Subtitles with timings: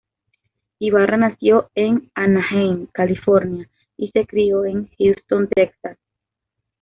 [0.79, 5.99] Ibarra nació en Anaheim, California, y se crio en Houston, Texas.